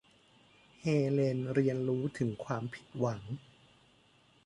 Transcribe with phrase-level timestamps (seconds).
[0.81, 3.21] เฮเลนเรียนรู้ถึงความผิดหวัง